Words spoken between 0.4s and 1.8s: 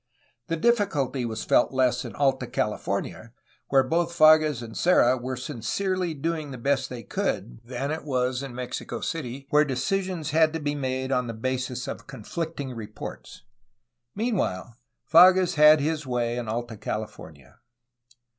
The diffi culty was felt